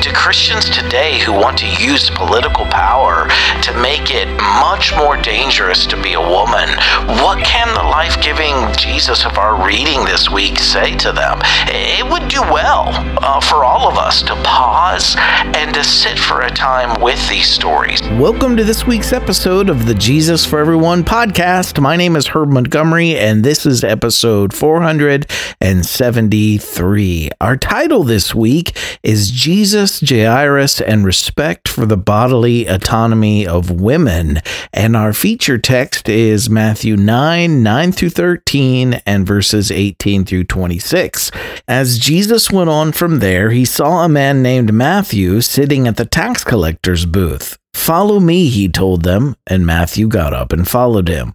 to 0.00 0.12
Christians 0.12 0.68
today 0.70 1.18
who 1.18 1.32
want 1.32 1.58
to 1.58 1.66
use 1.66 2.08
political 2.08 2.64
power 2.66 3.28
to 3.60 3.82
make 3.82 4.10
it 4.10 4.28
much 4.58 4.96
more 4.96 5.18
dangerous 5.18 5.86
to 5.86 6.02
be 6.02 6.14
a 6.14 6.20
woman, 6.20 6.70
what 7.20 7.44
can 7.44 7.68
the 7.74 7.82
life 7.82 8.18
giving 8.22 8.54
Jesus 8.78 9.26
of 9.26 9.36
our 9.36 9.62
reading 9.66 10.02
this 10.06 10.30
week 10.30 10.58
say 10.58 10.96
to 10.96 11.12
them? 11.12 11.38
It 11.66 12.10
would 12.10 12.28
do 12.28 12.40
well 12.40 12.88
uh, 13.22 13.40
for 13.40 13.62
all 13.62 13.90
of 13.90 13.98
us 13.98 14.22
to 14.22 14.34
pause 14.36 15.16
and 15.18 15.74
to 15.74 15.84
sit 15.84 16.18
for 16.18 16.40
a 16.42 16.50
time 16.50 16.98
with 17.02 17.28
these 17.28 17.48
stories. 17.48 18.00
Welcome 18.12 18.56
to 18.56 18.64
this 18.64 18.86
week's 18.86 19.12
episode 19.12 19.68
of 19.68 19.84
the 19.84 19.94
Jesus 19.94 20.46
for 20.46 20.60
Everyone 20.60 21.04
podcast. 21.04 21.78
My 21.78 21.96
name 21.96 22.16
is 22.16 22.28
Herb 22.28 22.48
Montgomery, 22.48 23.18
and 23.18 23.44
this 23.44 23.66
is 23.66 23.84
episode 23.84 24.54
473. 24.54 27.30
Our 27.38 27.58
title 27.58 28.02
this 28.02 28.34
week 28.34 28.74
is 29.02 29.30
Jesus 29.30 29.89
Jesus, 29.90 30.08
Jairus, 30.10 30.80
and 30.80 31.04
respect 31.04 31.68
for 31.68 31.86
the 31.86 31.96
bodily 31.96 32.66
autonomy 32.66 33.46
of 33.46 33.70
women. 33.70 34.40
And 34.72 34.96
our 34.96 35.12
feature 35.12 35.58
text 35.58 36.08
is 36.08 36.50
Matthew 36.50 36.96
9, 36.96 37.62
9 37.62 37.92
through 37.92 38.10
13, 38.10 39.00
and 39.06 39.26
verses 39.26 39.70
18 39.70 40.24
through 40.24 40.44
26. 40.44 41.30
As 41.66 41.98
Jesus 41.98 42.50
went 42.50 42.70
on 42.70 42.92
from 42.92 43.18
there, 43.18 43.50
he 43.50 43.64
saw 43.64 44.04
a 44.04 44.08
man 44.08 44.42
named 44.42 44.72
Matthew 44.72 45.40
sitting 45.40 45.88
at 45.88 45.96
the 45.96 46.04
tax 46.04 46.44
collector's 46.44 47.06
booth. 47.06 47.56
Follow 47.74 48.20
me, 48.20 48.48
he 48.48 48.68
told 48.68 49.02
them, 49.02 49.36
and 49.46 49.66
Matthew 49.66 50.08
got 50.08 50.32
up 50.32 50.52
and 50.52 50.68
followed 50.68 51.08
him. 51.08 51.34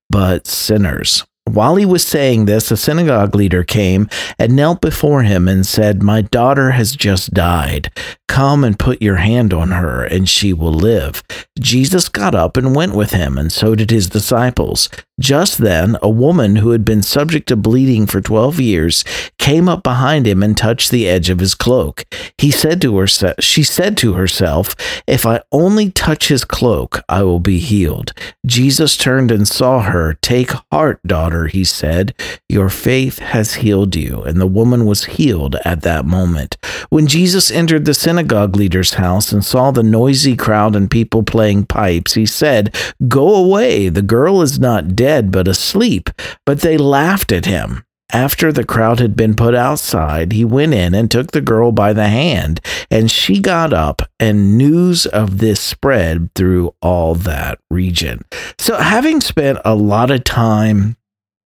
but 0.11 0.45
sinners. 0.45 1.25
While 1.45 1.75
he 1.75 1.85
was 1.85 2.05
saying 2.05 2.45
this, 2.45 2.71
a 2.71 2.77
synagogue 2.77 3.35
leader 3.35 3.63
came 3.63 4.07
and 4.37 4.55
knelt 4.55 4.79
before 4.79 5.23
him 5.23 5.47
and 5.47 5.65
said, 5.65 6.03
My 6.03 6.21
daughter 6.21 6.71
has 6.71 6.95
just 6.95 7.33
died. 7.33 7.91
Come 8.27 8.63
and 8.63 8.79
put 8.79 9.01
your 9.01 9.17
hand 9.17 9.53
on 9.53 9.71
her, 9.71 10.03
and 10.03 10.29
she 10.29 10.53
will 10.53 10.71
live. 10.71 11.21
Jesus 11.59 12.07
got 12.07 12.33
up 12.33 12.55
and 12.55 12.73
went 12.73 12.95
with 12.95 13.11
him, 13.11 13.37
and 13.37 13.51
so 13.51 13.75
did 13.75 13.91
his 13.91 14.07
disciples. 14.07 14.87
Just 15.19 15.57
then, 15.57 15.97
a 16.01 16.09
woman 16.09 16.55
who 16.55 16.71
had 16.71 16.85
been 16.85 17.03
subject 17.03 17.47
to 17.49 17.55
bleeding 17.55 18.07
for 18.07 18.21
12 18.21 18.59
years 18.59 19.03
came 19.37 19.67
up 19.67 19.83
behind 19.83 20.25
him 20.25 20.41
and 20.41 20.57
touched 20.57 20.89
the 20.89 21.07
edge 21.07 21.29
of 21.29 21.39
his 21.39 21.53
cloak. 21.53 22.05
He 22.37 22.49
said 22.49 22.81
to 22.81 22.97
herself, 22.97 23.35
she 23.39 23.61
said 23.61 23.97
to 23.97 24.13
herself, 24.13 24.75
"If 25.05 25.25
I 25.25 25.41
only 25.51 25.91
touch 25.91 26.29
his 26.29 26.45
cloak, 26.45 27.03
I 27.09 27.23
will 27.23 27.39
be 27.41 27.59
healed." 27.59 28.13
Jesus 28.45 28.97
turned 28.97 29.29
and 29.29 29.47
saw 29.47 29.81
her. 29.81 30.17
"Take 30.21 30.53
heart, 30.71 30.99
daughter," 31.05 31.30
he 31.47 31.63
said. 31.63 32.13
"Your 32.49 32.69
faith 32.69 33.19
has 33.19 33.55
healed 33.55 33.95
you." 33.95 34.23
And 34.23 34.39
the 34.41 34.47
woman 34.47 34.85
was 34.85 35.05
healed 35.05 35.55
at 35.63 35.81
that 35.83 36.05
moment. 36.05 36.57
When 36.89 37.07
Jesus 37.07 37.51
entered 37.51 37.85
the 37.85 37.93
synagogue 37.93 38.55
leader's 38.55 38.95
house 38.95 39.31
and 39.31 39.45
saw 39.45 39.71
the 39.71 39.83
noisy 39.83 40.35
crowd 40.35 40.75
and 40.75 40.89
people 40.89 41.23
playing 41.23 41.65
pipes, 41.65 42.13
he 42.13 42.25
said, 42.25 42.75
"Go 43.07 43.35
away, 43.35 43.89
the 43.89 44.01
girl 44.01 44.41
is 44.41 44.59
not 44.59 44.95
dead 44.95 45.11
dead 45.11 45.31
but 45.31 45.47
asleep, 45.47 46.09
but 46.45 46.61
they 46.61 46.77
laughed 46.77 47.31
at 47.31 47.45
him. 47.45 47.83
After 48.13 48.51
the 48.51 48.65
crowd 48.65 48.99
had 48.99 49.15
been 49.15 49.35
put 49.35 49.55
outside, 49.55 50.33
he 50.33 50.43
went 50.43 50.73
in 50.73 50.93
and 50.93 51.09
took 51.09 51.31
the 51.31 51.41
girl 51.41 51.71
by 51.71 51.93
the 51.93 52.07
hand, 52.07 52.59
and 52.89 53.09
she 53.09 53.39
got 53.39 53.71
up, 53.71 54.01
and 54.19 54.57
news 54.57 55.05
of 55.05 55.37
this 55.37 55.61
spread 55.61 56.29
through 56.35 56.73
all 56.81 57.15
that 57.15 57.59
region. 57.69 58.21
So, 58.57 58.77
having 58.77 59.21
spent 59.21 59.59
a 59.63 59.75
lot 59.75 60.11
of 60.11 60.23
time 60.23 60.97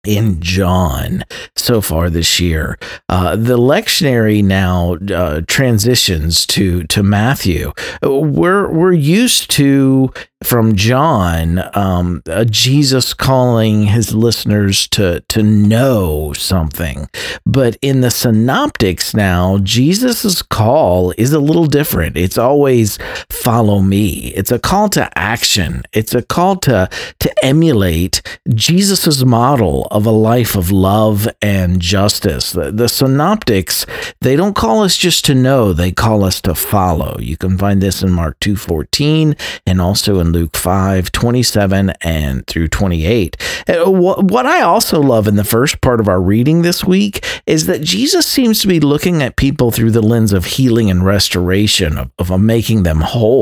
in 0.06 0.42
John 0.42 1.24
so 1.56 1.82
far 1.82 2.10
this 2.10 2.40
year. 2.40 2.78
Uh, 3.08 3.36
the 3.36 3.58
lectionary 3.58 4.44
now 4.44 4.96
uh, 5.14 5.42
transitions 5.48 6.46
to 6.48 6.84
to 6.86 7.04
Matthew. 7.04 7.72
We're 8.02 8.70
we're 8.70 8.92
used 8.92 9.50
to 9.52 10.12
from 10.44 10.76
John, 10.76 11.64
um, 11.74 12.22
Jesus 12.50 13.14
calling 13.14 13.84
his 13.84 14.14
listeners 14.14 14.88
to 14.90 15.22
to 15.30 15.42
know 15.42 16.34
something, 16.34 17.10
but 17.46 17.78
in 17.82 18.02
the 18.02 18.12
synoptics 18.12 19.14
now, 19.14 19.58
Jesus's 19.60 20.42
call 20.42 21.14
is 21.18 21.32
a 21.32 21.40
little 21.40 21.66
different. 21.66 22.18
It's 22.18 22.38
always 22.38 22.98
follow 23.44 23.80
me. 23.82 24.32
It's 24.36 24.52
a 24.52 24.60
call 24.60 24.88
to 24.90 25.10
action. 25.18 25.84
It's 25.92 26.16
a 26.16 26.22
call 26.22 26.56
to 26.68 26.90
to 27.20 27.46
emulate 27.46 28.22
Jesus's 28.50 29.26
model 29.26 29.88
of 29.92 30.06
a 30.06 30.12
life 30.12 30.56
of 30.56 30.72
love 30.72 31.28
and 31.42 31.82
justice. 31.82 32.52
The, 32.52 32.72
the 32.72 32.88
synoptics 32.88 33.86
they 34.22 34.36
don't 34.36 34.56
call 34.56 34.82
us 34.84 34.96
just 34.96 35.26
to 35.26 35.36
know; 35.36 35.74
they 35.74 35.92
call 35.92 36.24
us 36.24 36.42
to 36.42 36.56
follow. 36.56 37.18
You 37.20 37.36
can 37.38 37.58
find 37.58 37.82
this 37.82 38.02
in 38.02 38.12
Mark 38.12 38.40
two 38.40 38.56
fourteen 38.56 39.36
and 39.66 39.82
also 39.82 40.20
in 40.20 40.32
Luke 40.32 40.56
5, 40.58 41.12
27 41.12 41.94
and 42.02 42.46
through 42.48 42.68
28. 42.68 43.38
Uh, 43.68 43.90
what 43.92 44.46
I 44.46 44.62
also 44.62 45.02
love 45.02 45.28
in 45.28 45.36
the 45.36 45.44
first 45.44 45.82
part 45.82 46.00
of 46.00 46.08
our 46.08 46.22
reading 46.22 46.62
this 46.62 46.84
week 46.84 47.26
is 47.46 47.66
that 47.68 47.82
Jesus 47.82 48.28
seems 48.28 48.60
to 48.62 48.68
be 48.68 48.80
looking 48.80 49.22
at 49.22 49.36
people 49.36 49.72
through 49.72 49.92
the 49.92 50.02
lens 50.02 50.34
of 50.34 50.46
healing 50.46 50.90
and 50.90 51.06
restoration, 51.06 51.98
of, 51.98 52.12
of 52.18 52.42
making 52.42 52.84
them 52.84 53.02
whole. 53.02 53.33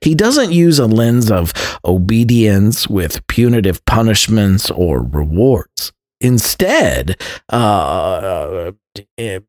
He 0.00 0.14
doesn't 0.14 0.52
use 0.52 0.78
a 0.78 0.86
lens 0.86 1.30
of 1.30 1.52
obedience 1.84 2.88
with 2.88 3.26
punitive 3.26 3.84
punishments 3.84 4.70
or 4.70 5.02
rewards. 5.02 5.92
Instead, 6.20 7.20
uh, 7.48 8.72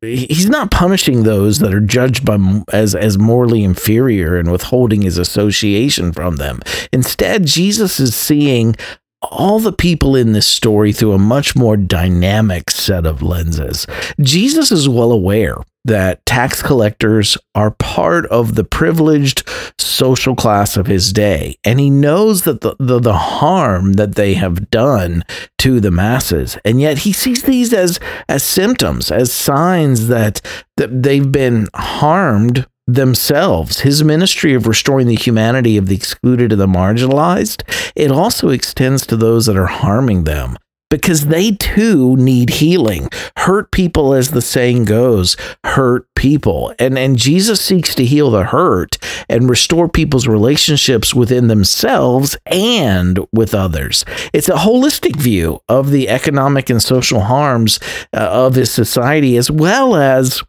he's 0.01 0.49
not 0.49 0.69
punishing 0.69 1.23
those 1.23 1.59
that 1.59 1.73
are 1.73 1.79
judged 1.79 2.23
by 2.23 2.38
as 2.71 2.93
as 2.93 3.17
morally 3.17 3.63
inferior 3.63 4.38
and 4.38 4.51
withholding 4.51 5.01
his 5.01 5.17
association 5.17 6.11
from 6.11 6.35
them. 6.35 6.59
Instead, 6.93 7.47
Jesus 7.47 7.99
is 7.99 8.15
seeing 8.15 8.75
all 9.21 9.59
the 9.59 9.73
people 9.73 10.15
in 10.15 10.33
this 10.33 10.47
story 10.47 10.93
through 10.93 11.13
a 11.13 11.19
much 11.19 11.55
more 11.55 11.75
dynamic 11.75 12.69
set 12.69 13.05
of 13.05 13.21
lenses. 13.21 13.85
Jesus 14.21 14.71
is 14.71 14.88
well 14.88 15.11
aware 15.11 15.57
that 15.85 16.25
tax 16.25 16.62
collectors 16.62 17.38
are 17.56 17.72
part 17.72 18.25
of 18.28 18.56
the 18.56 18.63
privileged 18.63 19.47
social 19.79 20.35
class 20.35 20.78
of 20.78 20.88
his 20.88 21.13
day. 21.13 21.56
And 21.63 21.79
he 21.79 21.90
knows 21.90 22.44
that 22.44 22.62
the, 22.62 22.75
the, 22.79 23.00
the, 23.00 23.13
harm 23.13 23.94
that 23.94 24.16
they 24.16 24.34
have 24.35 24.69
done 24.69 25.23
to 25.59 25.79
the 25.79 25.91
masses. 25.91 26.57
And 26.63 26.79
yet 26.79 27.00
he 27.00 27.13
sees 27.13 27.44
these 27.44 27.73
as, 27.73 28.00
as 28.28 28.44
symptoms, 28.44 29.12
as 29.12 29.31
signs 29.31 30.07
that, 30.07 30.42
that 30.77 31.03
they've 31.03 31.31
been 31.31 31.68
harmed 31.74 32.68
themselves. 32.88 33.81
His 33.81 34.03
ministry 34.03 34.53
of 34.53 34.68
restoring 34.68 35.07
the 35.07 35.15
humanity 35.15 35.77
of 35.77 35.88
the 35.88 35.95
excluded 35.95 36.51
and 36.51 36.62
the 36.62 36.68
marginalized, 36.68 37.63
it 37.95 38.12
also 38.12 38.50
extends 38.50 39.06
to 39.07 39.15
those 39.15 39.45
that 39.45 39.57
are 39.57 39.68
harming 39.68 40.24
them 40.24 40.57
because 40.89 41.27
they 41.27 41.51
too 41.51 42.15
need 42.18 42.50
healing. 42.50 43.09
Hurt 43.38 43.71
people, 43.71 44.13
as 44.13 44.31
the 44.31 44.41
saying 44.41 44.86
goes, 44.86 45.38
hurt 45.63 46.07
people. 46.15 46.74
And, 46.80 46.97
and 46.97 47.18
Jesus 47.18 47.62
seeks 47.62 47.94
to 47.95 48.06
heal 48.06 48.31
the 48.31 48.45
hurt 48.45 48.97
and 49.30 49.50
restore 49.50 49.88
people's 49.88 50.27
relationships 50.27 51.13
within 51.13 51.47
themselves 51.47 52.36
and 52.45 53.19
with 53.31 53.53
others. 53.53 54.03
It's 54.33 54.50
a 54.50 54.53
holistic 54.53 55.15
view 55.15 55.62
of 55.69 55.91
the 55.91 56.09
economic 56.09 56.69
and 56.69 56.81
social 56.81 57.21
harms 57.21 57.80
uh, 58.13 58.18
of 58.19 58.56
his 58.56 58.71
society, 58.71 59.38
as 59.38 59.51
well 59.51 59.95
as 59.95 60.44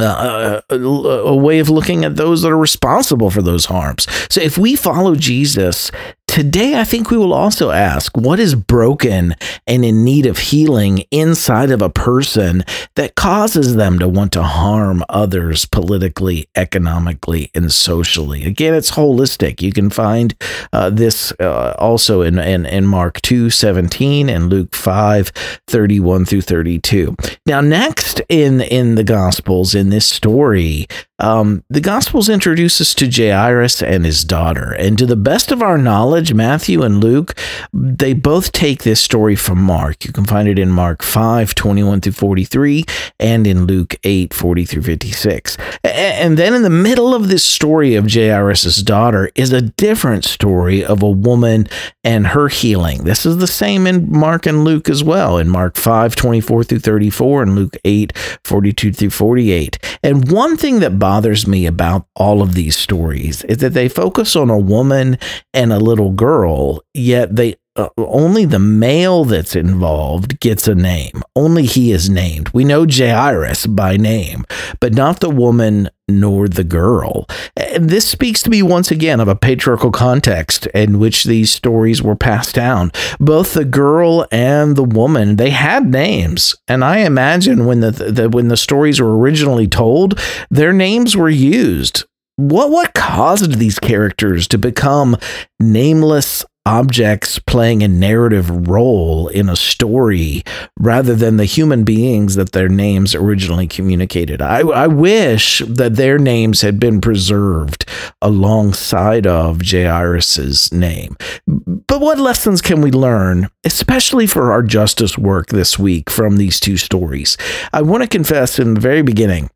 uh, 0.00 0.60
a, 0.70 0.74
a, 0.74 1.36
way 1.36 1.58
of 1.58 1.68
looking 1.68 2.04
at 2.04 2.16
those 2.16 2.42
that 2.42 2.50
are 2.50 2.56
responsible 2.56 3.30
for 3.30 3.42
those 3.42 3.66
harms. 3.66 4.06
So 4.32 4.40
if 4.40 4.56
we 4.56 4.74
follow 4.74 5.14
Jesus 5.14 5.90
today 6.32 6.80
I 6.80 6.84
think 6.84 7.10
we 7.10 7.18
will 7.18 7.34
also 7.34 7.72
ask 7.72 8.16
what 8.16 8.40
is 8.40 8.54
broken 8.54 9.36
and 9.66 9.84
in 9.84 10.02
need 10.02 10.24
of 10.24 10.38
healing 10.38 11.04
inside 11.10 11.70
of 11.70 11.82
a 11.82 11.90
person 11.90 12.64
that 12.94 13.16
causes 13.16 13.76
them 13.76 13.98
to 13.98 14.08
want 14.08 14.32
to 14.32 14.42
harm 14.42 15.04
others 15.10 15.66
politically, 15.66 16.48
economically, 16.56 17.50
and 17.54 17.70
socially. 17.70 18.44
Again, 18.44 18.72
it's 18.72 18.92
holistic. 18.92 19.60
You 19.60 19.72
can 19.72 19.90
find 19.90 20.34
uh, 20.72 20.88
this 20.88 21.34
uh, 21.38 21.74
also 21.78 22.22
in, 22.22 22.38
in, 22.38 22.64
in 22.64 22.86
Mark 22.86 23.20
2 23.20 23.50
17 23.50 24.30
and 24.30 24.48
Luke 24.48 24.74
5 24.74 25.32
31 25.66 26.24
through 26.24 26.40
32. 26.40 27.14
Now, 27.44 27.60
next 27.60 28.22
in, 28.30 28.62
in 28.62 28.94
the 28.94 29.04
Gospels, 29.04 29.74
in 29.74 29.90
this 29.90 30.06
story, 30.06 30.86
um, 31.18 31.62
the 31.68 31.80
Gospels 31.80 32.28
introduce 32.28 32.80
us 32.80 32.94
to 32.94 33.08
Jairus 33.08 33.82
and 33.82 34.04
his 34.04 34.24
daughter. 34.24 34.72
And 34.72 34.98
to 34.98 35.06
the 35.06 35.16
best 35.16 35.52
of 35.52 35.62
our 35.62 35.78
knowledge, 35.78 36.21
Matthew 36.30 36.82
and 36.82 37.02
Luke, 37.02 37.34
they 37.72 38.12
both 38.12 38.52
take 38.52 38.82
this 38.82 39.02
story 39.02 39.34
from 39.34 39.62
Mark. 39.62 40.04
You 40.04 40.12
can 40.12 40.24
find 40.24 40.48
it 40.48 40.58
in 40.58 40.70
Mark 40.70 41.02
5, 41.02 41.54
21 41.54 42.00
through 42.02 42.12
43, 42.12 42.84
and 43.18 43.46
in 43.46 43.66
Luke 43.66 43.96
8, 44.04 44.32
40 44.34 44.64
through 44.64 44.82
56. 44.82 45.56
And 45.82 46.36
then 46.36 46.54
in 46.54 46.62
the 46.62 46.70
middle 46.70 47.14
of 47.14 47.28
this 47.28 47.44
story 47.44 47.94
of 47.94 48.12
Jairus' 48.12 48.82
daughter 48.82 49.30
is 49.34 49.52
a 49.52 49.62
different 49.62 50.24
story 50.24 50.84
of 50.84 51.02
a 51.02 51.10
woman 51.10 51.68
and 52.04 52.28
her 52.28 52.48
healing. 52.48 53.04
This 53.04 53.26
is 53.26 53.38
the 53.38 53.46
same 53.46 53.86
in 53.86 54.12
Mark 54.12 54.46
and 54.46 54.64
Luke 54.64 54.88
as 54.88 55.02
well, 55.02 55.38
in 55.38 55.48
Mark 55.48 55.76
5, 55.76 56.14
24 56.14 56.64
through 56.64 56.78
34, 56.78 57.42
and 57.42 57.56
Luke 57.56 57.76
8, 57.84 58.16
42 58.44 58.92
through 58.92 59.10
48. 59.10 59.78
And 60.02 60.30
one 60.30 60.56
thing 60.56 60.80
that 60.80 60.98
bothers 60.98 61.46
me 61.46 61.66
about 61.66 62.06
all 62.14 62.42
of 62.42 62.54
these 62.54 62.76
stories 62.76 63.44
is 63.44 63.58
that 63.58 63.72
they 63.72 63.88
focus 63.88 64.36
on 64.36 64.50
a 64.50 64.58
woman 64.58 65.18
and 65.54 65.72
a 65.72 65.78
little 65.78 66.11
girl, 66.16 66.82
yet 66.94 67.34
they 67.34 67.56
uh, 67.74 67.88
only 67.96 68.44
the 68.44 68.58
male 68.58 69.24
that's 69.24 69.56
involved 69.56 70.38
gets 70.40 70.68
a 70.68 70.74
name. 70.74 71.22
Only 71.34 71.64
he 71.64 71.90
is 71.90 72.10
named. 72.10 72.50
We 72.50 72.64
know 72.64 72.86
Jairus 72.86 73.66
by 73.66 73.96
name, 73.96 74.44
but 74.78 74.92
not 74.92 75.20
the 75.20 75.30
woman 75.30 75.88
nor 76.06 76.48
the 76.48 76.64
girl. 76.64 77.26
And 77.56 77.88
this 77.88 78.06
speaks 78.06 78.42
to 78.42 78.50
me 78.50 78.62
once 78.62 78.90
again 78.90 79.20
of 79.20 79.28
a 79.28 79.34
patriarchal 79.36 79.90
context 79.90 80.66
in 80.66 80.98
which 80.98 81.24
these 81.24 81.50
stories 81.50 82.02
were 82.02 82.16
passed 82.16 82.54
down. 82.54 82.92
Both 83.18 83.54
the 83.54 83.64
girl 83.64 84.26
and 84.30 84.76
the 84.76 84.84
woman, 84.84 85.36
they 85.36 85.50
had 85.50 85.86
names, 85.86 86.54
and 86.68 86.84
I 86.84 86.98
imagine 86.98 87.64
when 87.64 87.80
the, 87.80 87.90
the 87.90 88.28
when 88.28 88.48
the 88.48 88.56
stories 88.58 89.00
were 89.00 89.16
originally 89.16 89.66
told, 89.66 90.20
their 90.50 90.74
names 90.74 91.16
were 91.16 91.30
used 91.30 92.04
what 92.48 92.70
what 92.70 92.94
caused 92.94 93.58
these 93.58 93.78
characters 93.78 94.48
to 94.48 94.58
become 94.58 95.16
nameless 95.60 96.44
objects 96.64 97.40
playing 97.40 97.82
a 97.82 97.88
narrative 97.88 98.68
role 98.68 99.26
in 99.28 99.48
a 99.48 99.56
story 99.56 100.42
rather 100.78 101.14
than 101.14 101.36
the 101.36 101.44
human 101.44 101.82
beings 101.82 102.36
that 102.36 102.52
their 102.52 102.68
names 102.68 103.14
originally 103.14 103.66
communicated. 103.66 104.40
I, 104.40 104.60
I 104.60 104.86
wish 104.86 105.60
that 105.66 105.96
their 105.96 106.18
names 106.18 106.60
had 106.60 106.78
been 106.78 107.00
preserved 107.00 107.84
alongside 108.20 109.26
of 109.26 109.62
Jairus's 109.62 110.72
name. 110.72 111.16
But 111.46 112.00
what 112.00 112.20
lessons 112.20 112.62
can 112.62 112.80
we 112.80 112.92
learn, 112.92 113.48
especially 113.64 114.28
for 114.28 114.52
our 114.52 114.62
justice 114.62 115.18
work 115.18 115.48
this 115.48 115.78
week 115.78 116.10
from 116.10 116.36
these 116.36 116.60
two 116.60 116.76
stories? 116.76 117.36
I 117.72 117.82
want 117.82 118.04
to 118.04 118.08
confess 118.08 118.60
in 118.60 118.74
the 118.74 118.80
very 118.80 119.02
beginning 119.02 119.50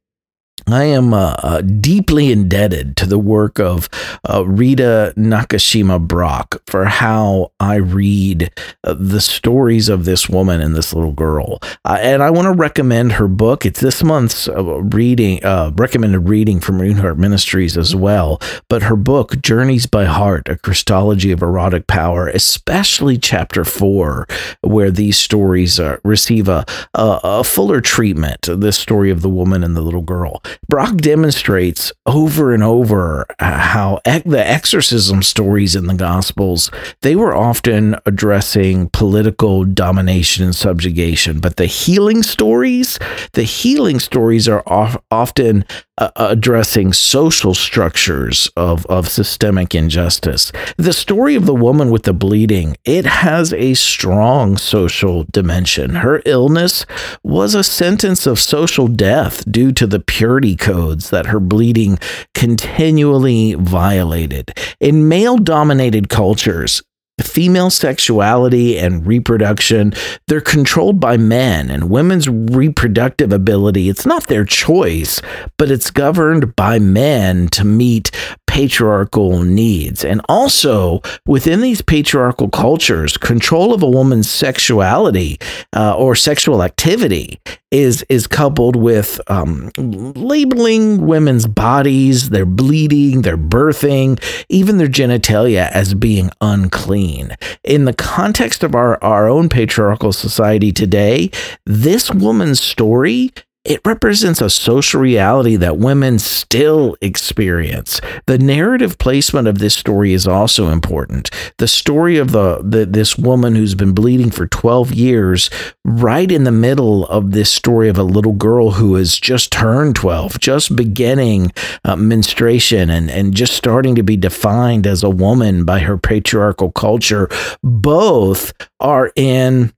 I 0.69 0.85
am 0.85 1.15
uh, 1.15 1.37
uh, 1.39 1.61
deeply 1.61 2.33
indebted 2.33 2.97
to 2.97 3.07
the 3.07 3.21
work 3.21 3.61
of 3.61 3.89
uh, 4.29 4.45
Rita 4.45 5.15
Nakashima 5.17 6.01
Brock 6.01 6.61
for 6.67 6.87
how 6.87 7.53
I 7.61 7.77
read 7.77 8.51
uh, 8.83 8.97
the 8.99 9.21
stories 9.21 9.89
of 9.89 10.05
this 10.05 10.29
woman 10.29 10.61
and 10.61 10.75
this 10.75 10.93
little 10.93 11.13
girl. 11.13 11.61
Uh, 11.85 11.99
and 12.01 12.21
I 12.21 12.31
want 12.31 12.47
to 12.47 12.53
recommend 12.53 13.13
her 13.13 13.29
book. 13.29 13.65
It's 13.65 13.79
this 13.79 14.03
month's 14.03 14.49
uh, 14.49 14.65
reading, 14.83 15.39
recommended 15.77 16.29
reading 16.29 16.59
from 16.59 16.81
Renewed 16.81 16.99
Heart 16.99 17.19
Ministries 17.19 17.77
as 17.77 17.95
well. 17.95 18.41
But 18.69 18.83
her 18.83 18.97
book, 18.97 19.41
Journeys 19.43 19.87
by 19.87 20.07
Heart, 20.07 20.49
A 20.49 20.59
Christology 20.59 21.31
of 21.31 21.43
Erotic 21.43 21.87
Power, 21.87 22.27
especially 22.27 23.19
chapter 23.19 23.65
four, 23.65 24.27
where 24.63 24.91
these 24.91 25.17
stories 25.17 25.79
receive 26.03 26.49
a, 26.49 26.65
a, 26.93 27.21
a 27.23 27.45
fuller 27.45 27.81
treatment, 27.81 28.49
this 28.51 28.77
story 28.77 29.13
of 29.13 29.23
the 29.23 29.29
woman 29.29 29.63
and 29.63 29.77
the 29.77 29.81
little 29.81 30.03
girl. 30.03 30.43
Brock 30.69 30.97
demonstrates 30.97 31.93
over 32.07 32.53
and 32.53 32.63
over 32.63 33.27
uh, 33.39 33.59
how 33.59 34.01
the 34.05 34.45
exorcism 34.45 35.23
stories 35.23 35.77
in 35.77 35.87
the 35.87 35.95
Gospels 35.95 36.71
they 37.03 37.17
were 37.17 37.35
often 37.35 37.97
addressing 38.07 38.89
political 38.91 39.65
domination 39.65 40.45
and 40.45 40.55
subjugation, 40.55 41.41
but 41.41 41.57
the 41.57 41.67
healing 41.67 42.23
stories, 42.23 42.99
the 43.33 43.43
healing 43.43 44.01
stories 44.01 44.49
are 44.49 44.63
often 45.11 45.65
uh, 45.99 46.11
addressing 46.17 46.93
social 46.93 47.55
structures 47.55 48.51
of, 48.57 48.85
of 48.87 49.09
systemic 49.09 49.75
injustice. 49.75 50.53
The 50.77 50.93
story 50.93 51.35
of 51.35 51.47
the 51.47 51.55
woman 51.55 51.91
with 51.91 52.03
the 52.03 52.13
bleeding, 52.13 52.77
it 52.85 53.07
has 53.07 53.53
a 53.53 53.75
strong 53.75 54.57
social 54.57 55.25
dimension. 55.33 55.97
Her 55.97 56.23
illness 56.27 56.85
was 57.23 57.55
a 57.55 57.65
sentence 57.65 58.27
of 58.27 58.39
social 58.39 58.89
death 58.89 59.51
due 59.51 59.73
to 59.73 59.87
the 59.87 60.01
purity 60.01 60.57
codes 60.57 61.11
that 61.11 61.27
her 61.27 61.41
bleeding 61.41 61.99
continually 62.35 63.55
violated. 63.55 64.53
In 64.81 65.09
male 65.09 65.39
dominated 65.39 66.09
cultures, 66.09 66.83
female 67.23 67.71
sexuality 67.71 68.79
and 68.79 69.07
reproduction 69.07 69.91
they're 70.27 70.39
controlled 70.39 71.01
by 71.01 71.17
men 71.17 71.71
and 71.71 71.89
women's 71.89 72.29
reproductive 72.29 73.33
ability 73.33 73.89
it's 73.89 74.05
not 74.05 74.27
their 74.27 74.45
choice 74.45 75.23
but 75.57 75.71
it's 75.71 75.91
governed 75.91 76.55
by 76.57 76.79
men 76.79 77.49
to 77.49 77.65
meet 77.65 78.11
patriarchal 78.57 79.43
needs. 79.43 80.03
And 80.03 80.23
also, 80.31 81.03
within 81.27 81.61
these 81.61 81.83
patriarchal 81.83 82.49
cultures, 82.49 83.19
control 83.19 83.75
of 83.75 83.83
a 83.83 83.87
woman's 83.87 84.31
sexuality 84.31 85.39
uh, 85.77 85.95
or 85.95 86.15
sexual 86.15 86.63
activity 86.63 87.39
is 87.71 88.03
is 88.09 88.27
coupled 88.27 88.75
with 88.75 89.21
um, 89.27 89.71
labeling 89.77 91.07
women's 91.07 91.47
bodies, 91.47 92.31
their 92.31 92.47
bleeding, 92.47 93.23
their 93.23 93.37
birthing, 93.37 94.19
even 94.49 94.79
their 94.79 94.89
genitalia 94.89 95.71
as 95.73 95.93
being 95.93 96.31
unclean. 96.41 97.37
In 97.63 97.85
the 97.85 97.93
context 97.93 98.65
of 98.65 98.75
our, 98.75 99.03
our 99.05 99.29
own 99.29 99.51
patriarchal 99.51 100.13
society 100.13 100.73
today, 100.73 101.31
this 101.67 102.11
woman's 102.11 102.61
story 102.61 103.33
it 103.67 103.81
represents 103.85 104.41
a 104.41 104.49
social 104.49 105.01
reality 105.01 105.57
that 105.57 105.79
women 105.79 106.19
still 106.19 106.97
experience. 107.01 108.01
The 108.27 108.39
narrative 108.39 108.99
placement 108.99 109.49
of 109.49 109.59
this 109.59 109.75
story 109.75 110.13
is 110.13 110.27
also 110.27 110.69
important. 110.69 111.31
The 111.59 111.67
story 111.69 112.17
of 112.17 112.31
the, 112.31 112.61
the 112.63 112.87
this 112.87 113.19
woman 113.19 113.57
who's 113.57 113.75
been 113.75 113.93
bleeding 113.93 114.31
for 114.31 114.47
12 114.47 114.95
years, 114.95 115.51
right 115.85 116.31
in 116.31 116.45
the 116.45 116.53
middle 116.53 117.07
of 117.09 117.33
this 117.33 117.53
story 117.53 117.89
of 117.89 117.99
a 117.99 118.05
little 118.05 118.33
girl 118.33 118.73
who 118.73 118.95
has 118.95 119.19
just 119.19 119.51
turned 119.51 119.97
12, 119.97 120.39
just 120.39 120.77
beginning 120.77 121.53
uh, 121.85 121.97
menstruation 121.97 122.89
and, 122.89 123.11
and 123.11 123.35
just 123.35 123.55
starting 123.55 123.95
to 123.97 124.03
be 124.03 124.17
defined 124.17 124.87
as 124.87 125.03
a 125.03 125.11
woman 125.11 125.65
by 125.65 125.81
her 125.81 125.99
patriarchal 125.99 126.71
culture, 126.71 127.29
both 127.63 128.53
are 128.81 129.13
in 129.17 129.73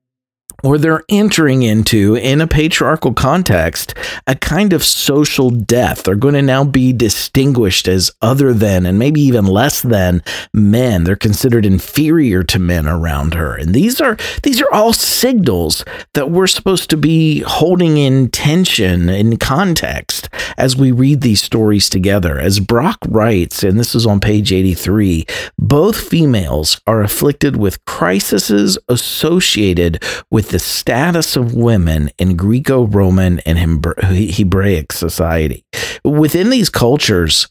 or 0.65 0.77
they're 0.77 1.05
entering 1.09 1.63
into, 1.63 2.17
in 2.17 2.41
a 2.41 2.47
patriarchal 2.47 3.15
context, 3.15 3.95
a 4.27 4.35
kind 4.35 4.73
of 4.73 4.85
social 4.85 5.51
death. 5.51 6.03
They're 6.03 6.17
going 6.17 6.35
to 6.35 6.43
now 6.43 6.65
be 6.65 6.93
distinguished 6.93 7.87
as 7.87 8.11
other 8.21 8.53
than 8.53 8.85
and 8.85 8.99
maybe 8.99 9.21
even 9.21 9.47
less 9.47 9.83
than 9.83 10.23
men. 10.53 11.05
They're 11.05 11.15
considered 11.17 11.65
inferior 11.65 12.43
to 12.45 12.59
men 12.59 12.89
around 12.89 13.35
her. 13.35 13.55
And 13.55 13.73
these 13.73 14.01
are 14.01 14.17
these 14.43 14.61
are 14.61 14.73
all 14.73 14.93
signals 14.93 15.85
that 16.15 16.31
we're 16.31 16.47
supposed 16.49 16.91
to 16.91 16.97
be 16.97 17.41
holding 17.41 17.97
in 17.97 18.29
tension 18.29 19.09
in 19.09 19.37
context 19.37 20.29
as 20.57 20.77
we 20.77 20.91
read 20.91 21.21
these 21.21 21.41
stories 21.41 21.89
together. 21.89 22.39
As 22.39 22.59
Brock 22.59 22.99
writes, 23.09 23.63
and 23.63 23.79
this 23.79 23.95
is 23.95 24.07
on 24.07 24.19
page 24.19 24.53
83, 24.53 25.25
both 25.57 26.01
females 26.01 26.81
are 26.87 27.03
afflicted 27.03 27.57
with 27.57 27.85
crises 27.85 28.77
associated 28.89 30.03
with 30.31 30.48
the 30.49 30.59
status 30.59 31.37
of 31.37 31.55
women 31.55 32.11
in 32.19 32.37
Greco 32.37 32.87
Roman 32.87 33.41
and 33.41 33.59
Hebraic 33.59 34.93
society. 34.93 35.65
Within 36.05 36.51
these 36.51 36.71
cultures, 36.71 37.47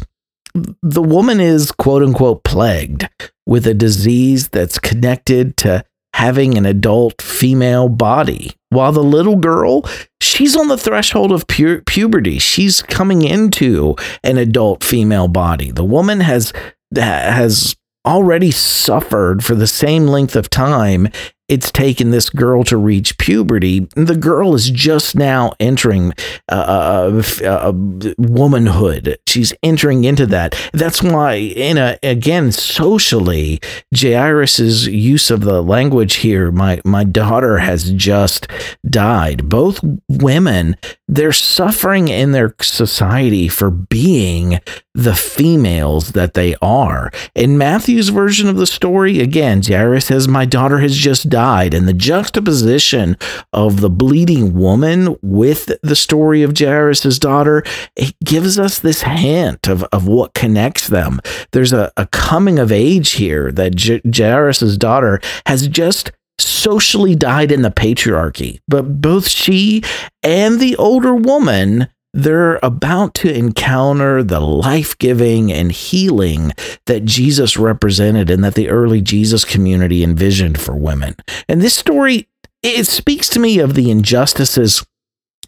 the 0.82 1.02
woman 1.02 1.40
is 1.40 1.72
quote 1.72 2.04
unquote 2.04 2.44
plagued 2.44 3.08
with 3.46 3.68
a 3.68 3.74
disease 3.74 4.50
that's 4.50 4.80
connected 4.80 5.58
to 5.58 5.84
having 6.14 6.58
an 6.58 6.66
adult 6.66 7.22
female 7.22 7.90
body. 7.90 8.52
While 8.70 8.92
the 8.92 9.04
little 9.04 9.36
girl, 9.36 9.84
she's 10.20 10.56
on 10.56 10.68
the 10.68 10.78
threshold 10.78 11.32
of 11.32 11.48
pu- 11.48 11.82
puberty. 11.84 12.40
She's 12.40 12.82
coming 12.82 13.22
into 13.22 13.96
an 14.24 14.38
adult 14.38 14.84
female 14.84 15.28
body. 15.28 15.72
The 15.72 15.86
woman 15.86 16.22
has 16.22 16.52
has 16.96 17.76
already 18.06 18.52
suffered 18.52 19.44
for 19.44 19.54
the 19.54 19.68
same 19.68 20.08
length 20.08 20.36
of 20.36 20.50
time 20.50 21.10
it's 21.48 21.72
taken 21.72 22.12
this 22.12 22.30
girl 22.30 22.64
to 22.66 22.78
reach 22.78 23.18
puberty. 23.18 23.88
The 23.96 24.16
girl 24.16 24.54
is 24.54 24.70
just 24.70 25.16
now 25.16 25.54
entering 25.60 26.14
uh, 26.50 27.22
uh, 27.22 27.46
uh, 27.46 27.74
womanhood. 28.18 29.18
She's 29.28 29.54
entering 29.64 30.04
into 30.04 30.26
that. 30.28 30.56
That's 30.74 31.02
why, 31.02 31.36
in 31.36 31.78
a 31.78 31.98
again 32.04 32.52
socially, 32.52 33.60
Jairus's 33.96 34.88
use 34.88 35.32
of 35.32 35.42
the 35.42 35.62
language 35.62 36.16
here. 36.16 36.52
My 36.52 36.82
my 36.84 37.04
daughter 37.04 37.60
has 37.60 37.92
just 37.92 38.48
died. 38.86 39.50
Both 39.50 39.80
women, 40.10 40.76
they're 41.08 41.32
suffering 41.32 42.08
in 42.08 42.32
their 42.32 42.56
society 42.62 43.48
for 43.48 43.70
being 43.70 44.60
the 44.94 45.14
females 45.14 46.14
that 46.14 46.34
they 46.34 46.56
are. 46.62 47.12
In 47.36 47.58
Matthew's 47.58 48.10
version 48.10 48.50
of 48.50 48.58
the 48.58 48.66
story, 48.66 49.20
again, 49.20 49.62
Jairus 49.62 50.06
says, 50.06 50.28
"My 50.28 50.46
daughter 50.46 50.80
has 50.80 50.96
just." 50.96 51.28
died. 51.30 51.74
And 51.74 51.88
the 51.88 51.94
juxtaposition 51.94 53.18
of 53.54 53.82
the 53.82 53.90
bleeding 53.90 54.54
woman 54.54 55.16
with 55.22 55.72
the 55.82 55.96
story 55.96 56.44
of 56.44 56.58
Jairus' 56.58 57.20
daughter, 57.20 57.64
it 57.96 58.16
gives 58.24 58.58
us 58.58 58.80
this 58.80 59.02
hint 59.02 59.68
of, 59.68 59.84
of 59.92 60.08
what 60.08 60.34
connects 60.34 60.88
them. 60.88 61.20
There's 61.52 61.74
a, 61.74 61.92
a 61.98 62.08
coming 62.08 62.60
of 62.60 62.72
age 62.72 63.12
here 63.12 63.52
that 63.52 63.76
J- 63.76 64.02
Jairus' 64.16 64.78
daughter 64.78 65.20
has 65.46 65.68
just 65.68 66.12
socially 66.40 67.16
died 67.16 67.52
in 67.52 67.62
the 67.62 67.72
patriarchy, 67.72 68.60
but 68.68 69.02
both 69.02 69.28
she 69.28 69.84
and 70.24 70.60
the 70.60 70.76
older 70.78 71.16
woman 71.16 71.88
they're 72.14 72.60
about 72.64 73.14
to 73.14 73.32
encounter 73.32 74.24
the 74.24 74.40
life 74.40 74.98
giving 74.98 75.52
and 75.52 75.72
healing 75.72 76.52
that 76.88 77.06
Jesus 77.06 77.58
represented 77.58 78.32
and 78.32 78.44
that 78.44 78.56
the 78.56 78.70
early 78.70 79.02
Jesus 79.02 79.46
community 79.46 80.04
envisioned 80.04 80.60
for 80.60 80.76
women. 80.76 81.16
And 81.48 81.62
this 81.62 81.76
story, 81.76 82.28
it 82.64 82.88
speaks 82.88 83.30
to 83.30 83.40
me 83.40 83.60
of 83.60 83.76
the 83.76 83.92
injustices 83.92 84.84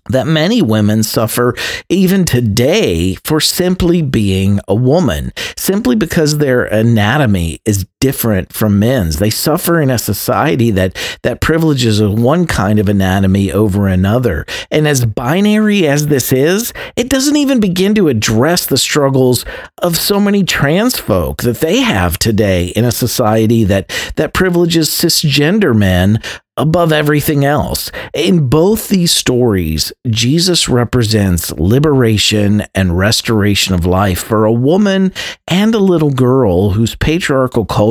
that 0.10 0.28
many 0.28 0.62
women 0.62 1.04
suffer 1.04 1.56
even 1.88 2.26
today 2.26 3.16
for 3.24 3.40
simply 3.40 4.02
being 4.02 4.60
a 4.68 4.76
woman, 4.76 5.32
simply 5.58 5.96
because 5.96 6.38
their 6.38 6.64
anatomy 6.66 7.62
is 7.66 7.86
different 8.00 8.54
from 8.54 8.80
men's. 8.80 9.18
They 9.18 9.30
suffer 9.30 9.82
in 9.82 9.90
a 9.90 9.98
society 9.98 10.72
that 10.72 10.98
that 11.24 11.42
privileges 11.42 12.02
one 12.02 12.48
kind 12.48 12.80
of 12.80 12.88
anatomy 12.88 13.52
over 13.52 13.88
another. 13.88 14.46
And 14.72 14.88
as 14.88 15.06
binary 15.06 15.88
as 15.88 16.08
this 16.08 16.32
is, 16.32 16.74
it 16.96 17.10
doesn't 17.10 17.36
even 17.36 17.60
begin 17.60 17.96
to 17.96 18.08
address 18.08 18.66
the 18.66 18.78
struggles 18.78 19.46
of 19.80 19.98
so 19.98 20.20
many 20.20 20.44
trans 20.44 20.98
folk 20.98 21.44
that 21.44 21.60
they 21.60 21.82
have 21.82 22.18
today 22.18 22.68
in 22.68 22.86
a 22.86 22.92
society 22.92 23.64
that 23.66 23.92
that 24.16 24.34
privileges 24.34 24.90
cisgender 24.90 25.76
men 25.76 26.22
above 26.60 26.92
everything 26.92 27.46
else. 27.46 27.90
In 28.14 28.50
both 28.50 28.90
these 28.90 29.12
stories, 29.12 29.94
Jesus 30.08 30.68
represents 30.68 31.52
liberation 31.54 32.64
and 32.76 32.98
restoration 32.98 33.74
of 33.74 33.86
life 33.86 34.22
for 34.22 34.46
a 34.46 34.52
woman 34.52 35.14
and 35.48 35.74
a 35.74 35.80
little 35.80 36.12
girl 36.12 36.72
whose 36.72 36.96
patriarchal 36.96 37.66
culture 37.66 37.89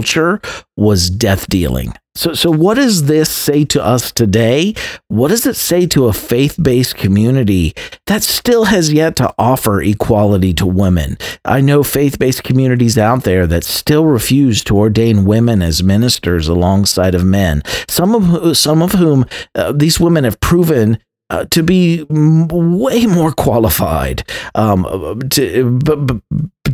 was 0.76 1.10
death 1.10 1.48
dealing. 1.48 1.92
So, 2.18 2.34
so 2.34 2.50
what 2.50 2.74
does 2.74 3.06
this 3.06 3.30
say 3.30 3.64
to 3.66 3.84
us 3.84 4.10
today? 4.10 4.74
What 5.06 5.28
does 5.28 5.46
it 5.46 5.54
say 5.54 5.86
to 5.86 6.06
a 6.06 6.12
faith 6.12 6.56
based 6.60 6.96
community 6.96 7.74
that 8.06 8.24
still 8.24 8.64
has 8.64 8.92
yet 8.92 9.14
to 9.16 9.32
offer 9.38 9.80
equality 9.80 10.52
to 10.54 10.66
women? 10.66 11.16
I 11.44 11.60
know 11.60 11.84
faith 11.84 12.18
based 12.18 12.42
communities 12.42 12.98
out 12.98 13.22
there 13.22 13.46
that 13.46 13.62
still 13.62 14.04
refuse 14.04 14.64
to 14.64 14.76
ordain 14.76 15.26
women 15.26 15.62
as 15.62 15.80
ministers 15.84 16.48
alongside 16.48 17.14
of 17.14 17.24
men. 17.24 17.62
Some 17.88 18.16
of 18.16 18.56
some 18.56 18.82
of 18.82 18.92
whom 18.92 19.24
uh, 19.54 19.70
these 19.70 20.00
women 20.00 20.24
have 20.24 20.40
proven 20.40 20.98
uh, 21.30 21.44
to 21.46 21.62
be 21.62 22.04
way 22.10 23.06
more 23.06 23.32
qualified 23.32 24.24
um, 24.54 25.20
to, 25.30 25.78
but, 25.84 26.06
but, 26.06 26.22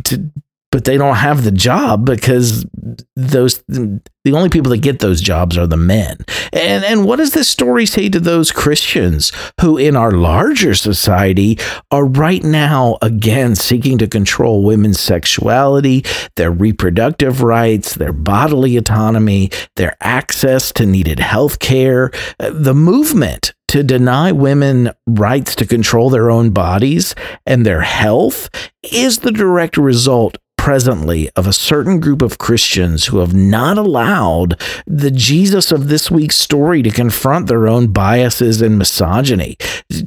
to, 0.05 0.31
but 0.75 0.83
they 0.83 0.97
don't 0.97 1.15
have 1.15 1.45
the 1.45 1.53
job 1.53 2.05
because 2.05 2.65
those 3.15 3.63
the 3.69 4.33
only 4.33 4.49
people 4.49 4.71
that 4.71 4.81
get 4.81 4.99
those 4.99 5.21
jobs 5.21 5.57
are 5.57 5.65
the 5.65 5.77
men. 5.77 6.17
And 6.51 6.83
and 6.83 7.05
what 7.05 7.15
does 7.15 7.31
this 7.31 7.47
story 7.47 7.85
say 7.85 8.09
to 8.09 8.19
those 8.19 8.51
Christians 8.51 9.31
who 9.61 9.77
in 9.77 9.95
our 9.95 10.11
larger 10.11 10.75
society 10.75 11.59
are 11.91 12.03
right 12.03 12.43
now 12.43 12.97
again 13.01 13.55
seeking 13.55 13.97
to 13.99 14.07
control 14.07 14.65
women's 14.65 14.99
sexuality, 14.99 16.03
their 16.35 16.51
reproductive 16.51 17.41
rights, 17.41 17.95
their 17.95 18.11
bodily 18.11 18.75
autonomy, 18.75 19.51
their 19.77 19.95
access 20.01 20.73
to 20.73 20.85
needed 20.85 21.19
health 21.19 21.59
care, 21.59 22.11
the 22.37 22.73
movement 22.73 23.53
to 23.69 23.81
deny 23.81 24.31
women 24.33 24.91
rights 25.07 25.55
to 25.55 25.65
control 25.65 26.09
their 26.09 26.29
own 26.29 26.49
bodies 26.49 27.15
and 27.45 27.65
their 27.65 27.81
health 27.81 28.49
is 28.83 29.19
the 29.19 29.31
direct 29.31 29.77
result 29.77 30.37
presently 30.65 31.29
of 31.35 31.45
a 31.45 31.53
certain 31.53 31.99
group 31.99 32.23
of 32.23 32.39
Christians 32.39 33.05
who 33.05 33.19
have 33.19 33.35
not 33.35 33.77
allowed 33.77 34.59
the 34.87 35.11
Jesus 35.11 35.71
of 35.71 35.89
this 35.89 36.09
week's 36.09 36.37
story 36.37 36.81
to 36.81 36.89
confront 36.89 37.45
their 37.45 37.67
own 37.67 37.89
biases 37.89 38.63
and 38.63 38.75
misogyny. 38.75 39.57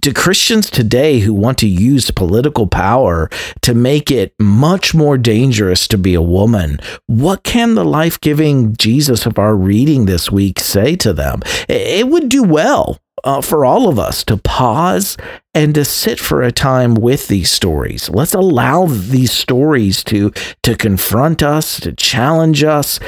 To 0.03 0.13
Christians 0.13 0.69
today 0.69 1.21
who 1.21 1.33
want 1.33 1.59
to 1.59 1.69
use 1.69 2.11
political 2.11 2.67
power 2.67 3.31
to 3.63 3.73
make 3.73 4.11
it 4.11 4.35
much 4.41 4.97
more 4.97 5.17
dangerous 5.17 5.87
to 5.87 5.97
be 5.97 6.15
a 6.15 6.21
woman, 6.21 6.81
what 7.07 7.45
can 7.45 7.77
the 7.77 7.85
life 7.85 8.21
giving 8.21 8.75
Jesus 8.75 9.27
of 9.27 9.39
our 9.39 9.55
reading 9.55 10.07
this 10.07 10.33
week 10.33 10.59
say 10.59 10.97
to 10.97 11.13
them? 11.13 11.41
It 11.69 12.09
would 12.09 12.29
do 12.29 12.43
well 12.43 12.99
uh, 13.23 13.43
for 13.43 13.65
all 13.65 13.89
of 13.89 13.99
us 13.99 14.25
to 14.25 14.37
pause 14.37 15.17
and 15.59 15.75
to 15.75 15.85
sit 15.85 16.21
for 16.21 16.41
a 16.41 16.53
time 16.53 16.95
with 16.95 17.27
these 17.27 17.51
stories. 17.51 18.09
Let's 18.09 18.33
allow 18.33 18.87
these 18.87 19.33
stories 19.33 20.05
to 20.05 20.31
to 20.63 20.77
confront 20.77 21.43
us, 21.43 21.81
to 21.81 21.93
challenge 21.93 22.63
us. 22.63 23.01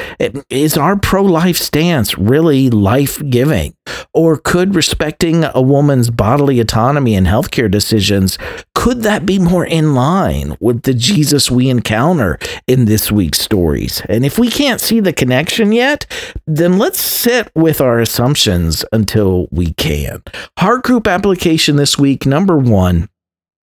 Is 0.50 0.76
our 0.76 0.97
pro-life 0.97 1.59
stance 1.59 2.19
really 2.19 2.69
life-giving? 2.69 3.76
Or 4.12 4.37
could 4.37 4.75
respecting 4.75 5.45
a 5.45 5.62
woman's 5.62 6.11
bodily 6.11 6.59
autonomy 6.59 7.14
and 7.14 7.28
healthcare 7.28 7.71
decisions 7.71 8.37
could 8.80 9.02
that 9.02 9.26
be 9.26 9.38
more 9.38 9.66
in 9.66 9.95
line 9.95 10.57
with 10.59 10.85
the 10.85 10.95
Jesus 10.95 11.50
we 11.50 11.69
encounter 11.69 12.38
in 12.66 12.87
this 12.87 13.12
week's 13.12 13.38
stories? 13.38 14.00
And 14.09 14.25
if 14.25 14.38
we 14.38 14.49
can't 14.49 14.80
see 14.80 15.00
the 15.00 15.12
connection 15.12 15.71
yet, 15.71 16.07
then 16.47 16.78
let's 16.78 16.99
sit 16.99 17.50
with 17.54 17.83
our 17.83 18.00
assumptions 18.00 18.83
until 18.90 19.49
we 19.50 19.75
can. 19.75 20.23
Heart 20.59 20.85
group 20.85 21.07
application 21.07 21.76
this 21.76 21.99
week, 21.99 22.25
number 22.25 22.39
one 22.56 23.09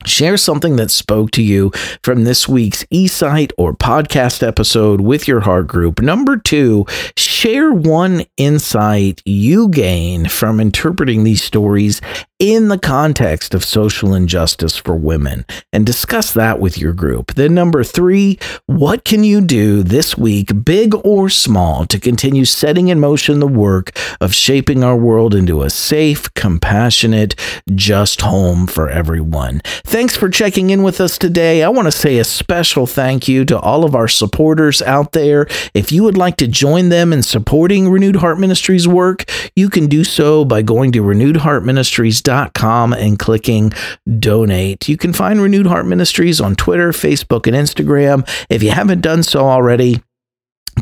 Share 0.05 0.37
something 0.37 0.75
that 0.75 0.91
spoke 0.91 1.31
to 1.31 1.41
you 1.41 1.71
from 2.03 2.25
this 2.25 2.47
week's 2.47 2.83
eSite 2.85 3.51
or 3.57 3.73
podcast 3.73 4.47
episode 4.47 5.01
with 5.01 5.27
your 5.27 5.39
heart 5.39 5.67
group. 5.67 5.99
Number 5.99 6.37
two, 6.37 6.85
share 7.17 7.73
one 7.73 8.25
insight 8.37 9.21
you 9.25 9.67
gain 9.69 10.27
from 10.27 10.59
interpreting 10.59 11.23
these 11.23 11.41
stories 11.41 12.01
in 12.39 12.67
the 12.67 12.77
context 12.77 13.53
of 13.53 13.63
social 13.63 14.13
injustice 14.13 14.75
for 14.75 14.93
women 14.95 15.45
and 15.71 15.85
discuss 15.85 16.31
that 16.31 16.59
with 16.59 16.77
your 16.77 16.91
group. 16.91 17.33
Then, 17.35 17.53
number 17.53 17.83
three, 17.83 18.37
what 18.65 19.05
can 19.05 19.23
you 19.23 19.39
do 19.39 19.83
this 19.83 20.17
week, 20.17 20.65
big 20.65 20.93
or 21.05 21.29
small, 21.29 21.85
to 21.85 21.99
continue 21.99 22.43
setting 22.43 22.89
in 22.89 22.99
motion 22.99 23.39
the 23.39 23.47
work 23.47 23.97
of 24.19 24.33
shaping 24.33 24.83
our 24.83 24.97
world 24.97 25.33
into 25.33 25.61
a 25.61 25.69
safe, 25.69 26.33
compassionate, 26.33 27.35
just 27.73 28.19
home 28.19 28.67
for 28.67 28.89
everyone? 28.89 29.61
Thanks 29.85 30.17
for 30.17 30.29
checking 30.29 30.71
in 30.71 30.83
with 30.83 30.99
us 30.99 31.17
today. 31.17 31.63
I 31.63 31.69
want 31.69 31.85
to 31.85 31.91
say 31.91 32.17
a 32.17 32.25
special 32.25 32.85
thank 32.85 33.29
you 33.29 33.45
to 33.45 33.57
all 33.57 33.85
of 33.85 33.95
our 33.95 34.09
supporters 34.09 34.81
out 34.81 35.13
there. 35.13 35.47
If 35.73 35.93
you 35.93 36.03
would 36.03 36.17
like 36.17 36.35
to 36.37 36.47
join 36.47 36.89
them 36.89 37.13
in 37.13 37.23
supporting 37.23 37.87
Renewed 37.87 38.17
Heart 38.17 38.39
Ministries 38.39 38.89
work, 38.89 39.23
you 39.55 39.69
can 39.69 39.87
do 39.87 40.03
so 40.03 40.43
by 40.43 40.61
going 40.61 40.91
to 40.91 41.01
Renewed 41.01 41.37
Heart 41.37 41.63
Ministries 41.63 42.24
com 42.53 42.93
and 42.93 43.17
clicking 43.17 43.71
donate. 44.19 44.87
You 44.89 44.97
can 44.97 45.13
find 45.13 45.41
Renewed 45.41 45.67
Heart 45.67 45.85
Ministries 45.85 46.41
on 46.41 46.55
Twitter, 46.55 46.91
Facebook, 46.91 47.47
and 47.47 47.55
Instagram. 47.55 48.27
If 48.49 48.63
you 48.63 48.71
haven't 48.71 49.01
done 49.01 49.23
so 49.23 49.47
already, 49.47 50.01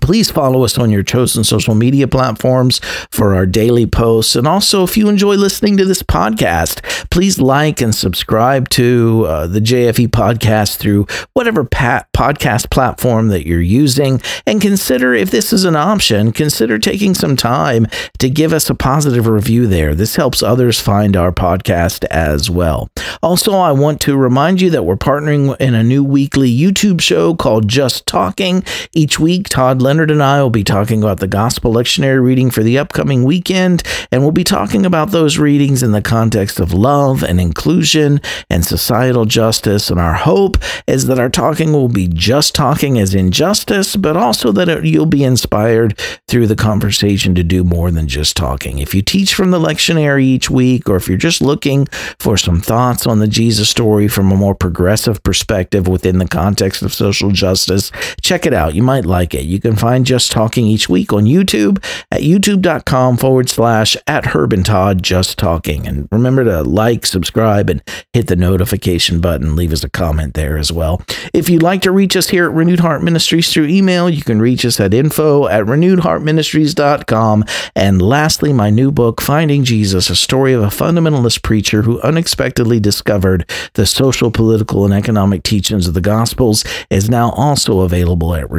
Please 0.01 0.31
follow 0.31 0.63
us 0.63 0.77
on 0.77 0.91
your 0.91 1.03
chosen 1.03 1.43
social 1.43 1.75
media 1.75 2.07
platforms 2.07 2.79
for 3.11 3.35
our 3.35 3.45
daily 3.45 3.85
posts. 3.85 4.35
And 4.35 4.47
also, 4.47 4.83
if 4.83 4.97
you 4.97 5.07
enjoy 5.07 5.35
listening 5.35 5.77
to 5.77 5.85
this 5.85 6.03
podcast, 6.03 6.81
please 7.09 7.39
like 7.39 7.81
and 7.81 7.93
subscribe 7.93 8.69
to 8.69 9.25
uh, 9.27 9.47
the 9.47 9.59
JFE 9.59 10.07
podcast 10.09 10.77
through 10.77 11.07
whatever 11.33 11.63
pa- 11.63 12.05
podcast 12.15 12.69
platform 12.69 13.27
that 13.29 13.45
you're 13.47 13.61
using. 13.61 14.21
And 14.45 14.61
consider 14.61 15.13
if 15.13 15.31
this 15.31 15.53
is 15.53 15.63
an 15.63 15.75
option, 15.75 16.31
consider 16.31 16.79
taking 16.79 17.13
some 17.13 17.35
time 17.35 17.87
to 18.19 18.29
give 18.29 18.53
us 18.53 18.69
a 18.69 18.75
positive 18.75 19.27
review 19.27 19.67
there. 19.67 19.93
This 19.93 20.15
helps 20.15 20.41
others 20.41 20.79
find 20.79 21.15
our 21.15 21.31
podcast 21.31 22.03
as 22.05 22.49
well. 22.49 22.89
Also, 23.21 23.53
I 23.53 23.71
want 23.71 24.01
to 24.01 24.17
remind 24.17 24.61
you 24.61 24.69
that 24.71 24.83
we're 24.83 24.95
partnering 24.95 25.55
in 25.59 25.75
a 25.75 25.83
new 25.83 26.03
weekly 26.03 26.51
YouTube 26.51 27.01
show 27.01 27.35
called 27.35 27.67
Just 27.67 28.05
Talking. 28.05 28.63
Each 28.93 29.19
week, 29.19 29.49
Todd 29.49 29.81
Leonard 29.83 30.11
and 30.11 30.23
I 30.23 30.41
will 30.41 30.49
be 30.49 30.63
talking 30.63 31.03
about 31.03 31.19
the 31.19 31.27
gospel 31.27 31.73
lectionary 31.73 32.23
reading 32.23 32.49
for 32.49 32.63
the 32.63 32.79
upcoming 32.79 33.25
weekend, 33.25 33.83
and 34.13 34.21
we'll 34.21 34.31
be 34.31 34.45
talking 34.45 34.85
about 34.85 35.11
those 35.11 35.37
readings 35.37 35.83
in 35.83 35.91
the 35.91 36.01
context 36.01 36.61
of 36.61 36.71
love 36.71 37.21
and 37.21 37.37
inclusion 37.37 38.21
and 38.49 38.65
societal 38.65 39.25
justice. 39.25 39.89
And 39.89 39.99
our 39.99 40.13
hope 40.13 40.57
is 40.87 41.07
that 41.07 41.19
our 41.19 41.29
talking 41.29 41.73
will 41.73 41.89
be 41.89 42.07
just 42.07 42.55
talking 42.55 42.97
as 42.97 43.13
in 43.13 43.31
justice, 43.31 43.97
but 43.97 44.15
also 44.15 44.53
that 44.53 44.69
it, 44.69 44.85
you'll 44.85 45.05
be 45.05 45.25
inspired 45.25 45.99
through 46.29 46.47
the 46.47 46.55
conversation 46.55 47.35
to 47.35 47.43
do 47.43 47.65
more 47.65 47.91
than 47.91 48.07
just 48.07 48.37
talking. 48.37 48.79
If 48.79 48.95
you 48.95 49.01
teach 49.01 49.33
from 49.33 49.51
the 49.51 49.59
lectionary 49.59 50.23
each 50.23 50.49
week, 50.49 50.87
or 50.87 50.95
if 50.95 51.09
you're 51.09 51.17
just 51.17 51.41
looking 51.41 51.87
for 52.19 52.37
some 52.37 52.61
thoughts 52.61 53.05
on 53.05 53.19
the 53.19 53.27
Jesus 53.27 53.69
story 53.69 54.07
from 54.07 54.31
a 54.31 54.37
more 54.37 54.55
progressive 54.55 55.21
perspective 55.23 55.89
within 55.89 56.19
the 56.19 56.27
context 56.27 56.83
of 56.83 56.93
social 56.93 57.31
justice, 57.31 57.91
check 58.21 58.45
it 58.45 58.53
out. 58.53 58.75
You 58.75 58.83
might 58.83 59.05
like 59.05 59.33
it. 59.33 59.43
You 59.43 59.59
can 59.59 59.72
find 59.79 60.05
Just 60.05 60.31
Talking 60.31 60.65
each 60.65 60.89
week 60.89 61.13
on 61.13 61.25
YouTube 61.25 61.83
at 62.11 62.21
youtube.com 62.21 63.17
forward 63.17 63.49
slash 63.49 63.95
at 64.07 64.27
Herb 64.27 64.53
and 64.53 64.65
Todd 64.65 65.03
Just 65.03 65.37
Talking. 65.37 65.87
And 65.87 66.07
remember 66.11 66.43
to 66.43 66.63
like, 66.63 67.05
subscribe, 67.05 67.69
and 67.69 67.81
hit 68.13 68.27
the 68.27 68.35
notification 68.35 69.21
button. 69.21 69.55
Leave 69.55 69.73
us 69.73 69.83
a 69.83 69.89
comment 69.89 70.33
there 70.33 70.57
as 70.57 70.71
well. 70.71 71.01
If 71.33 71.49
you'd 71.49 71.63
like 71.63 71.81
to 71.83 71.91
reach 71.91 72.15
us 72.15 72.29
here 72.29 72.45
at 72.45 72.53
Renewed 72.53 72.79
Heart 72.79 73.03
Ministries 73.03 73.51
through 73.51 73.67
email, 73.67 74.09
you 74.09 74.21
can 74.21 74.41
reach 74.41 74.65
us 74.65 74.79
at 74.79 74.93
info 74.93 75.47
at 75.47 75.65
renewedheartministries.com. 75.65 77.45
And 77.75 78.01
lastly, 78.01 78.53
my 78.53 78.69
new 78.69 78.91
book, 78.91 79.21
Finding 79.21 79.63
Jesus, 79.63 80.09
a 80.09 80.15
story 80.15 80.53
of 80.53 80.63
a 80.63 80.67
fundamentalist 80.67 81.43
preacher 81.43 81.81
who 81.83 82.01
unexpectedly 82.01 82.79
discovered 82.79 83.49
the 83.73 83.85
social, 83.85 84.31
political, 84.31 84.85
and 84.85 84.93
economic 84.93 85.43
teachings 85.43 85.87
of 85.87 85.93
the 85.93 86.01
Gospels, 86.01 86.63
is 86.89 87.09
now 87.09 87.31
also 87.31 87.81
available 87.81 88.35
at 88.35 88.49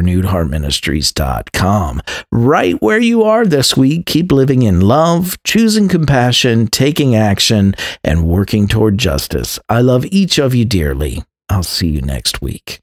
Right 2.31 2.81
where 2.81 2.99
you 2.99 3.23
are 3.23 3.45
this 3.45 3.75
week, 3.75 4.05
keep 4.05 4.31
living 4.31 4.63
in 4.63 4.81
love, 4.81 5.37
choosing 5.43 5.87
compassion, 5.87 6.67
taking 6.67 7.15
action, 7.15 7.75
and 8.03 8.27
working 8.27 8.67
toward 8.67 8.97
justice. 8.97 9.59
I 9.69 9.81
love 9.81 10.05
each 10.05 10.37
of 10.37 10.53
you 10.55 10.65
dearly. 10.65 11.23
I'll 11.49 11.63
see 11.63 11.87
you 11.87 12.01
next 12.01 12.41
week. 12.41 12.81